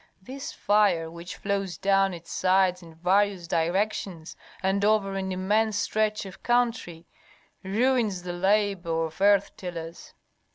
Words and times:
This 0.19 0.51
fire, 0.51 1.11
which 1.11 1.35
flows 1.35 1.77
down 1.77 2.11
its 2.11 2.31
sides 2.31 2.81
in 2.81 2.95
various 2.95 3.47
directions 3.47 4.35
and 4.63 4.83
over 4.83 5.13
an 5.13 5.31
immense 5.31 5.77
stretch 5.77 6.25
of 6.25 6.41
country, 6.41 7.05
ruins 7.63 8.23
the 8.23 8.33
labor 8.33 9.05
of 9.05 9.21
earth 9.21 9.55
tillers. 9.55 10.15